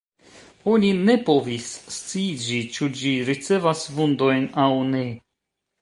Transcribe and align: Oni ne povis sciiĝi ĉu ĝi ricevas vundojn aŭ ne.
Oni 0.71 0.87
ne 1.09 1.15
povis 1.27 1.67
sciiĝi 1.97 2.63
ĉu 2.79 2.91
ĝi 3.03 3.15
ricevas 3.31 3.87
vundojn 4.01 4.53
aŭ 4.67 4.71
ne. 4.95 5.07